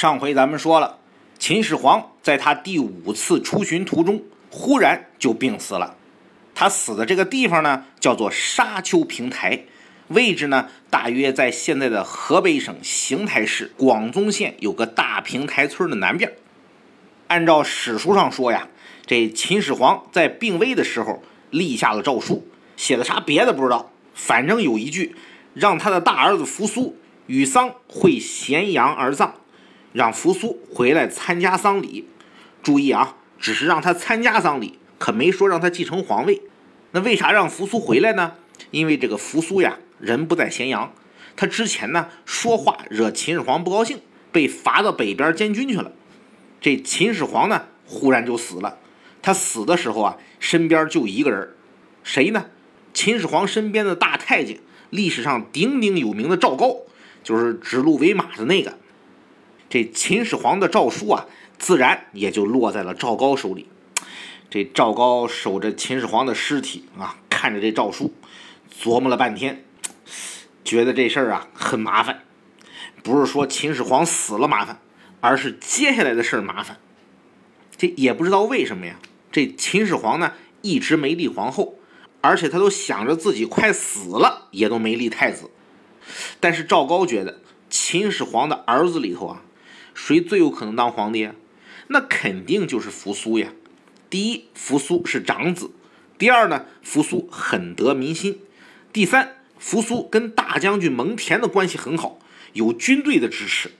[0.00, 1.00] 上回咱们说了，
[1.40, 5.96] 秦始皇在他第五次出巡途中，忽然就病死了。
[6.54, 9.64] 他死的这个地方呢，叫做沙丘平台，
[10.06, 16.32] 位置呢，大约在现在的河北省邢台市广宗县有个大平台村的南边。
[17.26, 18.68] 按照史书上说呀，
[19.04, 22.46] 这秦始皇在病危的时候立下了诏书，
[22.76, 25.16] 写的啥别的不知道，反正有一句，
[25.54, 26.96] 让他的大儿子扶苏
[27.26, 29.34] 与丧会咸阳而葬。
[29.92, 32.08] 让扶苏回来参加丧礼，
[32.62, 36.42] 注意啊，只是让他参加丧礼，可没说让他继承皇位。
[36.92, 38.34] 那为啥让扶苏回来呢？
[38.70, 40.92] 因为这个扶苏呀，人不在咸阳，
[41.36, 44.00] 他之前呢说话惹秦始皇不高兴，
[44.32, 45.92] 被罚到北边监军去了。
[46.60, 48.78] 这秦始皇呢，忽然就死了。
[49.22, 51.54] 他死的时候啊，身边就一个人，
[52.02, 52.46] 谁呢？
[52.92, 54.58] 秦始皇身边的大太监，
[54.90, 56.78] 历史上鼎鼎有名的赵高，
[57.22, 58.76] 就是指鹿为马的那个。
[59.70, 61.26] 这秦始皇的诏书啊，
[61.58, 63.68] 自然也就落在了赵高手里。
[64.48, 68.14] 这赵高守着秦始皇的尸体啊，看着这诏书，
[68.82, 69.62] 琢磨了半天，
[70.64, 72.22] 觉得这事儿啊很麻烦。
[73.02, 74.80] 不是说秦始皇死了麻烦，
[75.20, 76.78] 而是接下来的事儿麻烦。
[77.76, 78.98] 这也不知道为什么呀。
[79.30, 81.74] 这秦始皇呢，一直没立皇后，
[82.22, 85.50] 而且他都想着自己快死了，也都没立太子。
[86.40, 89.42] 但是赵高觉得秦始皇的儿子里头啊。
[90.00, 91.28] 谁最有可能当皇帝？
[91.88, 93.48] 那肯定就是扶苏呀。
[94.08, 95.70] 第一，扶苏是长子；
[96.16, 98.34] 第二呢，扶苏很得民心；
[98.92, 102.20] 第三，扶苏跟大将军蒙恬的关系很好，
[102.52, 103.72] 有军队的支持。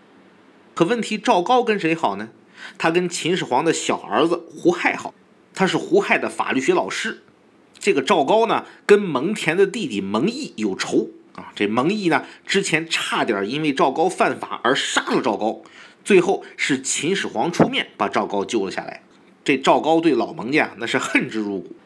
[0.75, 2.31] 可问题，赵高跟谁好呢？
[2.77, 5.15] 他跟秦始皇的小儿子胡亥好，
[5.55, 7.23] 他是胡亥的法律学老师。
[7.79, 11.53] 这个赵高呢，跟蒙恬的弟弟蒙毅有仇啊。
[11.55, 15.63] 这蒙毅呢，之前差点因为赵高犯法而杀了赵高。
[16.09, 19.03] 最后是秦始皇出面把赵高救了下来。
[19.45, 21.77] 这赵高对老蒙家那是恨之入骨。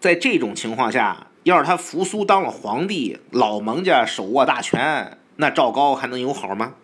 [0.00, 6.76] 在这种情况下，要是他扶苏当了皇帝，老蒙家手握大权，那赵高还能有好吗？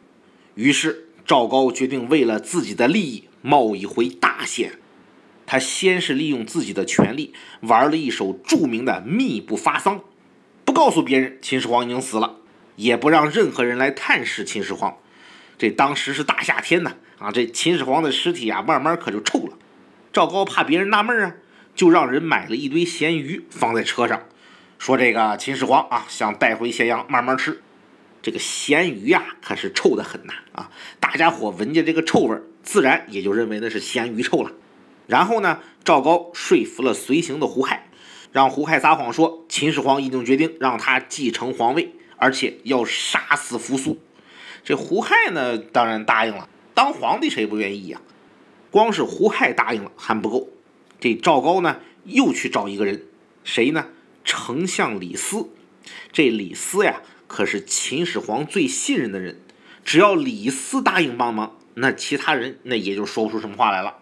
[0.56, 4.72] 于是赵高决定为了自己的利益冒一回大险。
[5.46, 7.32] 他先是利用自己的权力
[7.62, 10.02] 玩了一手著名的秘不发丧，
[10.66, 12.40] 不告诉别人秦始皇已经死了，
[12.76, 14.98] 也不让任何人来探视秦始皇。
[15.56, 19.56] 这当时是大夏天呢，啊，这秦始皇的尸体啊，慢慢可就臭了。
[20.12, 21.34] 赵高怕别人纳闷啊，
[21.74, 24.22] 就让人买了一堆咸鱼放在车上，
[24.78, 27.60] 说这个秦始皇啊，想带回咸阳慢慢吃。
[28.22, 34.52] 这个咸鱼呀，可是臭的很呐，啊，大家伙闻见这个臭味，自然也就认为那是咸鱼臭了。
[35.06, 37.88] 然后呢，赵高说服了随行的胡亥，
[38.32, 44.00] 让胡亥撒谎说秦始皇已经决定让他继承皇位，而且要杀死扶苏。
[44.64, 46.48] 这胡亥呢，当然答应了。
[46.72, 48.00] 当皇帝谁不愿意呀？
[48.70, 50.48] 光是胡亥答应了还不够，
[50.98, 53.04] 这赵高呢又去找一个人，
[53.44, 53.86] 谁呢？
[54.24, 55.50] 丞相李斯。
[56.10, 59.40] 这李斯呀，可是秦始皇最信任的人。
[59.84, 63.98] 只要李斯答应帮忙，那其他人那也就说不出什么话来了。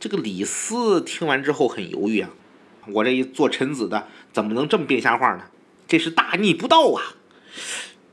[0.00, 2.30] 这个李斯听完之后很犹豫啊，
[2.88, 5.44] 我这一做臣子的，怎么能这么编瞎话呢？
[5.86, 7.14] 这是大逆不道啊！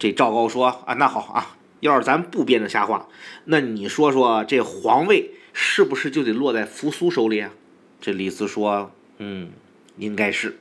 [0.01, 3.07] 这赵高说啊，那好啊，要是咱不编这瞎话，
[3.45, 7.51] 那你说说这皇位是不是就得落在扶苏手里啊？
[7.99, 9.51] 这李斯说，嗯，
[9.97, 10.57] 应该是。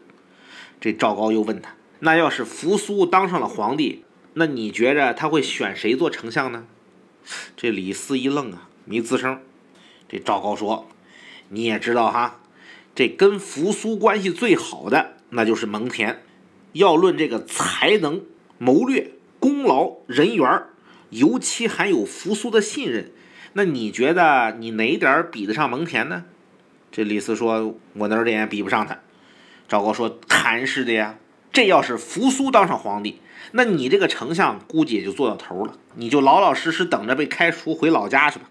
[0.79, 6.67] 这赵高又问他，那要是扶苏当上了皇帝，那你觉着他会选谁做丞相呢？
[7.57, 9.41] 这李斯一愣啊，没吱声。
[10.07, 10.87] 这赵高说，
[11.49, 12.43] 你也知道哈，
[12.95, 16.17] 这跟扶苏关系最好的那就是蒙恬，
[16.75, 18.21] 要论这个才能
[18.59, 19.13] 谋略。
[19.41, 20.63] 功劳人缘
[21.09, 23.11] 尤其还有扶苏的信任，
[23.55, 26.25] 那你觉得你哪点比得上蒙恬呢？
[26.93, 28.99] 这李斯说：“我哪点比不上他。”
[29.67, 31.17] 赵高说：“谈是的呀，
[31.53, 33.21] 这要是扶苏当上皇帝，
[33.53, 38.49] 那你这个丞相估计也就做到头了，你就老老实实等着被开除回老家去吧。”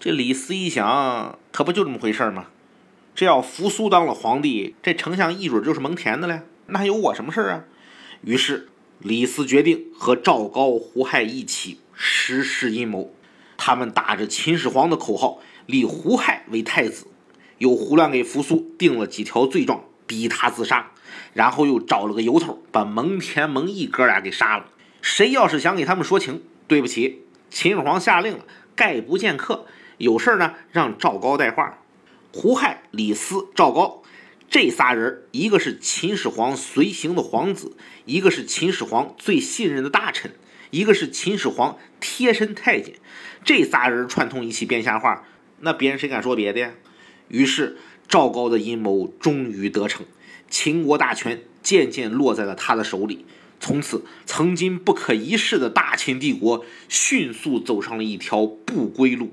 [0.00, 2.46] 这李斯一想，可不就这么回事吗？
[3.14, 7.64] 这要扶苏当了皇帝，这丞相一准就是蒙恬的了，那还有我什么事儿啊？
[8.22, 8.68] 于是。
[9.00, 13.10] 李斯决定和赵高、胡亥一起实施阴谋。
[13.56, 17.06] 他们打着秦始皇的口号，立胡亥为太子，
[17.56, 20.90] 又胡乱给扶苏定了几条罪状，逼他自杀。
[21.32, 24.66] 然后又找了个由头，把蒙恬、蒙毅哥俩给杀了。
[25.00, 28.44] 谁要是想给他们说情，对不起，秦始皇下令了，
[28.76, 29.64] 概不见客。
[29.96, 31.78] 有事呢，让赵高带话。
[32.32, 34.02] 胡亥、李斯、赵高。
[34.50, 40.32] 这仨人，一个是秦始皇随行的皇子，一个是秦始皇最信任的大臣，
[40.72, 42.96] 一个是秦始皇贴身太监。
[43.44, 45.24] 这仨人串通一起编瞎话，
[45.60, 46.72] 那别人谁敢说别的呀？
[47.28, 47.76] 于是
[48.08, 50.04] 赵高的阴谋终于得逞，
[50.48, 53.24] 秦国大权渐渐落在了他的手里。
[53.60, 59.32] 从此，曾经不可一世的大秦帝国迅速走上了一条不归路。